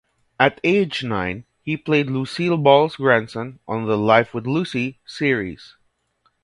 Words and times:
At 0.39 0.59
age 0.63 1.03
nine, 1.03 1.45
he 1.61 1.77
played 1.77 2.07
Lucille 2.09 2.57
Ball's 2.57 2.95
grandson 2.95 3.59
on 3.67 3.85
the 3.85 3.99
"Life 3.99 4.33
With 4.33 4.47
Lucy" 4.47 4.97
series. 5.05 5.75